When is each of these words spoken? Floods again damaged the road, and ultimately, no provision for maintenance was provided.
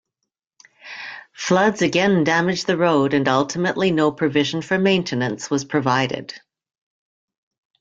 Floods 1.35 1.83
again 1.83 2.23
damaged 2.23 2.65
the 2.65 2.75
road, 2.75 3.13
and 3.13 3.27
ultimately, 3.27 3.91
no 3.91 4.11
provision 4.11 4.63
for 4.63 4.79
maintenance 4.79 5.51
was 5.51 5.63
provided. 5.63 6.33